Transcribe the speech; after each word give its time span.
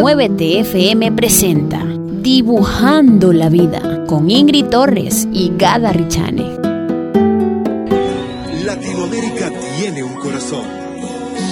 Muévete 0.00 0.60
FM 0.60 1.12
presenta 1.12 1.84
Dibujando 1.84 3.30
la 3.30 3.50
Vida 3.50 4.06
con 4.06 4.30
Ingrid 4.30 4.68
Torres 4.70 5.28
y 5.30 5.52
Gada 5.54 5.92
Richane. 5.92 6.56
Latinoamérica 8.64 9.50
tiene 9.76 10.02
un 10.02 10.14
corazón 10.14 10.64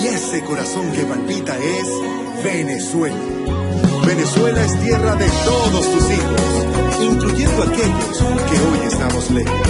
y 0.02 0.06
ese 0.06 0.42
corazón 0.44 0.90
que 0.92 1.02
palpita 1.02 1.54
es 1.58 2.42
Venezuela. 2.42 3.14
Venezuela 4.06 4.64
es 4.64 4.80
tierra 4.80 5.16
de 5.16 5.28
todos 5.44 5.92
tus 5.92 6.10
hijos, 6.10 7.02
incluyendo 7.02 7.62
aquellos 7.62 8.18
que 8.18 8.58
hoy 8.58 8.78
estamos 8.88 9.30
lejos. 9.32 9.68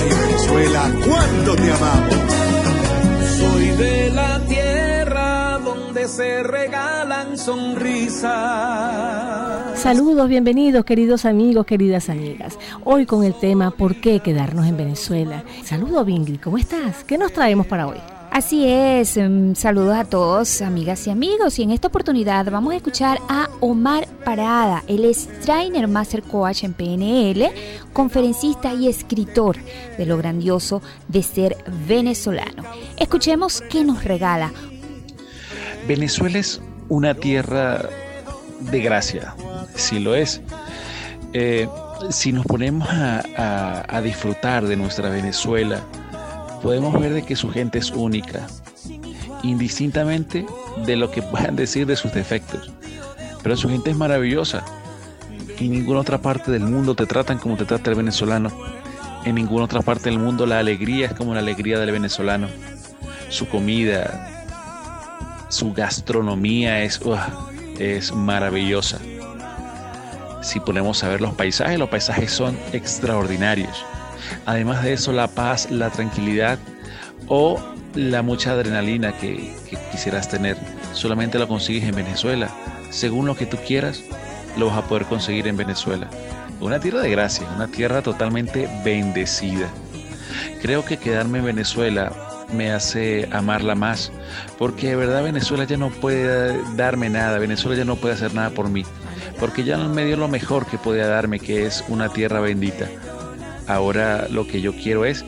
Ay, 0.00 0.26
Venezuela, 0.26 0.90
cuánto 1.06 1.54
te 1.54 1.72
amamos. 1.72 2.47
Se 6.08 6.42
regalan 6.42 7.36
sonrisas. 7.36 8.28
Saludos, 9.78 10.28
bienvenidos 10.28 10.84
queridos 10.84 11.24
amigos, 11.26 11.66
queridas 11.66 12.08
amigas. 12.08 12.58
Hoy 12.84 13.04
con 13.04 13.24
el 13.24 13.34
tema 13.34 13.70
¿Por 13.70 13.96
qué 13.96 14.20
quedarnos 14.20 14.66
en 14.66 14.76
Venezuela? 14.78 15.44
Saludos 15.64 16.06
Bingri, 16.06 16.38
¿cómo 16.38 16.56
estás? 16.56 17.04
¿Qué 17.04 17.18
nos 17.18 17.32
traemos 17.32 17.66
para 17.66 17.86
hoy? 17.86 17.98
Así 18.30 18.66
es, 18.66 19.16
em, 19.16 19.54
saludos 19.54 19.96
a 19.96 20.04
todos, 20.04 20.62
amigas 20.62 21.06
y 21.06 21.10
amigos. 21.10 21.58
Y 21.58 21.62
en 21.62 21.72
esta 21.72 21.88
oportunidad 21.88 22.50
vamos 22.50 22.72
a 22.72 22.76
escuchar 22.76 23.18
a 23.28 23.48
Omar 23.60 24.06
Parada. 24.24 24.84
Él 24.86 25.04
es 25.04 25.28
Trainer 25.40 25.88
Master 25.88 26.22
Coach 26.22 26.64
en 26.64 26.72
PNL, 26.72 27.50
conferencista 27.92 28.72
y 28.74 28.88
escritor 28.88 29.56
de 29.96 30.06
lo 30.06 30.16
grandioso 30.16 30.80
de 31.08 31.22
ser 31.22 31.56
venezolano. 31.86 32.64
Escuchemos 32.96 33.62
qué 33.70 33.84
nos 33.84 34.04
regala. 34.04 34.52
Venezuela 35.88 36.38
es 36.38 36.60
una 36.90 37.14
tierra 37.14 37.80
de 38.60 38.80
gracia, 38.80 39.34
sí 39.74 39.98
lo 39.98 40.14
es. 40.14 40.42
Eh, 41.32 41.66
si 42.10 42.30
nos 42.30 42.44
ponemos 42.44 42.86
a, 42.90 44.00
disfrutar 44.04 44.66
de 44.66 44.76
nuestra 44.76 45.08
Venezuela, 45.08 45.80
podemos 46.62 46.92
ver 47.00 47.14
de 47.14 47.22
que 47.22 47.34
su 47.36 47.50
gente 47.50 47.78
es 47.78 47.90
única, 47.90 48.46
indistintamente 49.42 50.44
de 50.84 50.96
lo 50.96 51.10
que 51.10 51.22
puedan 51.30 51.56
decir 51.56 51.86
de 51.86 51.96
sus 51.96 52.12
defectos. 52.12 52.70
Pero 53.42 53.56
su 53.56 53.70
gente 53.70 53.90
es 53.90 53.96
maravillosa. 53.96 54.62
En 55.58 55.72
ninguna 55.72 56.00
otra 56.00 56.18
parte 56.18 56.50
del 56.50 56.64
mundo 56.64 56.94
te 56.96 57.06
tratan 57.06 57.38
como 57.38 57.56
te 57.56 57.64
trata 57.64 57.88
el 57.88 57.96
venezolano. 57.96 58.52
En 59.24 59.36
ninguna 59.36 59.64
otra 59.64 59.80
parte 59.80 60.10
del 60.10 60.18
mundo 60.18 60.44
la 60.44 60.58
alegría 60.58 61.06
es 61.06 61.14
como 61.14 61.32
la 61.32 61.40
alegría 61.40 61.78
del 61.78 61.92
venezolano. 61.92 62.48
Su 63.30 63.48
comida, 63.48 64.37
su 65.48 65.72
gastronomía 65.72 66.82
es, 66.82 67.00
es 67.78 68.12
maravillosa. 68.12 68.98
Si 70.42 70.60
ponemos 70.60 71.02
a 71.02 71.08
ver 71.08 71.20
los 71.20 71.34
paisajes, 71.34 71.78
los 71.78 71.88
paisajes 71.88 72.30
son 72.30 72.58
extraordinarios. 72.72 73.84
Además 74.46 74.82
de 74.82 74.92
eso, 74.92 75.12
la 75.12 75.28
paz, 75.28 75.70
la 75.70 75.90
tranquilidad 75.90 76.58
o 77.28 77.60
la 77.94 78.22
mucha 78.22 78.52
adrenalina 78.52 79.12
que, 79.12 79.54
que 79.68 79.78
quisieras 79.90 80.28
tener, 80.28 80.56
solamente 80.92 81.38
lo 81.38 81.48
consigues 81.48 81.84
en 81.84 81.94
Venezuela. 81.94 82.48
Según 82.90 83.26
lo 83.26 83.36
que 83.36 83.46
tú 83.46 83.56
quieras, 83.66 84.02
lo 84.56 84.66
vas 84.66 84.78
a 84.78 84.88
poder 84.88 85.04
conseguir 85.06 85.46
en 85.48 85.56
Venezuela. 85.56 86.08
Una 86.60 86.80
tierra 86.80 87.00
de 87.00 87.10
gracia, 87.10 87.46
una 87.54 87.68
tierra 87.68 88.02
totalmente 88.02 88.68
bendecida. 88.84 89.68
Creo 90.60 90.84
que 90.84 90.96
quedarme 90.96 91.38
en 91.38 91.46
Venezuela 91.46 92.12
me 92.52 92.70
hace 92.70 93.28
amarla 93.32 93.74
más, 93.74 94.12
porque 94.58 94.88
de 94.88 94.96
verdad 94.96 95.22
Venezuela 95.22 95.64
ya 95.64 95.76
no 95.76 95.90
puede 95.90 96.56
darme 96.76 97.10
nada, 97.10 97.38
Venezuela 97.38 97.76
ya 97.76 97.84
no 97.84 97.96
puede 97.96 98.14
hacer 98.14 98.34
nada 98.34 98.50
por 98.50 98.68
mí, 98.68 98.84
porque 99.38 99.64
ya 99.64 99.76
no 99.76 99.88
me 99.88 100.04
dio 100.04 100.16
lo 100.16 100.28
mejor 100.28 100.66
que 100.66 100.78
podía 100.78 101.06
darme, 101.06 101.40
que 101.40 101.66
es 101.66 101.84
una 101.88 102.08
tierra 102.08 102.40
bendita. 102.40 102.88
Ahora 103.66 104.26
lo 104.30 104.46
que 104.46 104.60
yo 104.60 104.72
quiero 104.72 105.04
es 105.04 105.24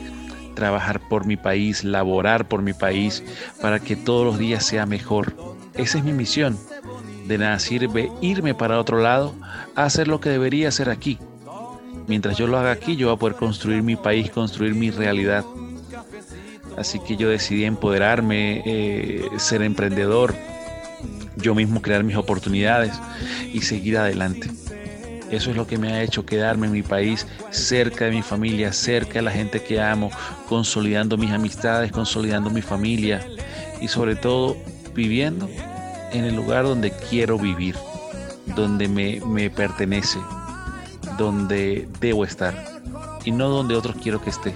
trabajar 0.55 0.99
por 1.07 1.25
mi 1.25 1.37
país, 1.37 1.83
laborar 1.83 2.47
por 2.47 2.61
mi 2.61 2.73
país, 2.73 3.23
para 3.61 3.79
que 3.79 3.95
todos 3.95 4.25
los 4.25 4.39
días 4.39 4.65
sea 4.65 4.85
mejor. 4.85 5.33
Esa 5.75 5.99
es 5.99 6.03
mi 6.03 6.13
misión. 6.13 6.57
De 7.27 7.37
nada 7.37 7.59
sirve 7.59 8.11
irme 8.19 8.53
para 8.53 8.79
otro 8.79 8.99
lado 8.99 9.33
a 9.75 9.85
hacer 9.85 10.07
lo 10.07 10.19
que 10.19 10.29
debería 10.29 10.69
hacer 10.69 10.89
aquí. 10.89 11.19
Mientras 12.07 12.37
yo 12.37 12.47
lo 12.47 12.57
haga 12.57 12.71
aquí, 12.71 12.95
yo 12.95 13.07
voy 13.07 13.15
a 13.15 13.19
poder 13.19 13.35
construir 13.35 13.83
mi 13.83 13.95
país, 13.95 14.29
construir 14.31 14.75
mi 14.75 14.91
realidad. 14.91 15.45
Así 16.77 16.99
que 16.99 17.17
yo 17.17 17.29
decidí 17.29 17.65
empoderarme, 17.65 18.63
eh, 18.65 19.29
ser 19.37 19.61
emprendedor, 19.61 20.33
yo 21.35 21.55
mismo 21.55 21.81
crear 21.81 22.03
mis 22.03 22.15
oportunidades 22.15 22.93
y 23.53 23.61
seguir 23.61 23.97
adelante. 23.97 24.49
Eso 25.31 25.49
es 25.49 25.55
lo 25.55 25.65
que 25.65 25.77
me 25.77 25.93
ha 25.93 26.03
hecho 26.03 26.25
quedarme 26.25 26.67
en 26.67 26.73
mi 26.73 26.83
país, 26.83 27.25
cerca 27.51 28.05
de 28.05 28.11
mi 28.11 28.21
familia, 28.21 28.73
cerca 28.73 29.13
de 29.13 29.21
la 29.21 29.31
gente 29.31 29.63
que 29.63 29.79
amo, 29.79 30.11
consolidando 30.49 31.17
mis 31.17 31.31
amistades, 31.31 31.91
consolidando 31.91 32.49
mi 32.49 32.61
familia 32.61 33.25
y 33.79 33.87
sobre 33.87 34.15
todo 34.15 34.57
viviendo 34.93 35.49
en 36.11 36.25
el 36.25 36.35
lugar 36.35 36.65
donde 36.65 36.91
quiero 36.91 37.37
vivir, 37.37 37.75
donde 38.55 38.89
me, 38.89 39.21
me 39.21 39.49
pertenece, 39.49 40.19
donde 41.17 41.87
debo 42.01 42.25
estar 42.25 42.53
y 43.23 43.31
no 43.31 43.47
donde 43.47 43.75
otros 43.75 43.95
quiero 44.01 44.21
que 44.21 44.31
esté. 44.31 44.53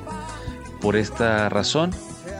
Por 0.85 0.97
esta 0.97 1.50
razón, 1.50 1.90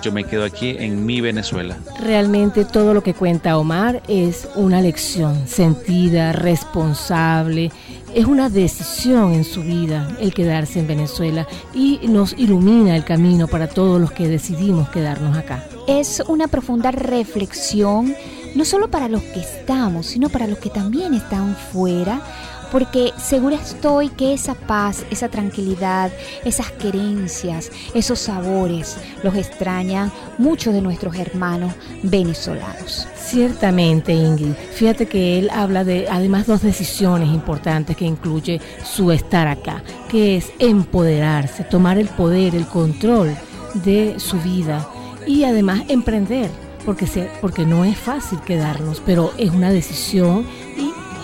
yo 0.04 0.12
me 0.12 0.24
quedo 0.24 0.44
aquí 0.44 0.76
en 0.78 1.04
mi 1.04 1.20
Venezuela. 1.20 1.80
Realmente 2.00 2.64
todo 2.64 2.94
lo 2.94 3.02
que 3.02 3.16
cuenta 3.16 3.58
Omar 3.58 4.04
es 4.08 4.48
una 4.54 4.82
lección 4.82 5.48
sentida, 5.48 6.32
responsable, 6.32 7.72
es 8.14 8.26
una 8.26 8.52
decisión 8.52 9.34
en 9.34 9.46
su 9.46 9.64
vida 9.64 10.16
el 10.20 10.32
quedarse 10.32 10.80
en 10.80 10.86
Venezuela 10.86 11.48
y 11.74 12.02
nos 12.08 12.34
ilumina 12.38 12.96
el 12.96 13.04
camino 13.04 13.48
para 13.48 13.68
todos 13.68 14.00
los 14.00 14.12
que 14.12 14.28
decidimos 14.28 14.90
quedarnos 14.90 15.36
acá. 15.36 15.64
Es 15.88 16.22
una 16.28 16.48
profunda 16.48 16.92
reflexión, 16.92 18.16
no 18.54 18.64
solo 18.64 18.92
para 18.92 19.08
los 19.08 19.24
que 19.24 19.40
estamos, 19.40 20.06
sino 20.06 20.30
para 20.30 20.46
los 20.46 20.60
que 20.60 20.70
también 20.70 21.16
están 21.16 21.56
fuera, 21.74 22.22
porque 22.72 23.14
segura 23.18 23.58
estoy 23.58 24.10
que 24.10 24.34
esa 24.34 24.56
paz, 24.56 25.06
esa 25.12 25.30
tranquilidad, 25.30 26.12
esas 26.44 26.72
querencias, 26.72 27.72
esos 27.94 28.20
sabores 28.20 28.98
los 29.24 29.36
extrañan 29.36 30.12
muchos 30.38 30.74
de 30.74 30.82
nuestros 30.82 31.16
hermanos 31.16 31.74
venezolanos. 32.04 33.08
Ciertamente, 33.16 34.14
Ingrid. 34.14 34.54
Fíjate 34.74 35.08
que 35.08 35.40
él 35.40 35.50
habla 35.52 35.84
de 35.84 36.08
además 36.10 36.46
dos 36.46 36.62
decisiones 36.62 37.30
importantes 37.30 37.98
que 37.98 38.06
incluye 38.06 38.62
su 38.84 39.12
estar 39.12 39.48
acá, 39.48 39.84
que 40.10 40.38
es 40.38 40.52
empoderarse, 40.60 41.64
tomar 41.64 41.98
el 41.98 42.08
poder, 42.08 42.56
el 42.56 42.68
control 42.68 43.36
de 43.74 44.20
su 44.20 44.40
vida 44.40 44.88
y 45.28 45.44
además 45.44 45.84
emprender, 45.88 46.50
porque, 46.86 47.08
se, 47.08 47.30
porque 47.42 47.66
no 47.66 47.84
es 47.84 47.98
fácil 47.98 48.40
quedarnos, 48.42 49.02
pero 49.06 49.34
es 49.38 49.50
una 49.50 49.72
decisión 49.72 50.46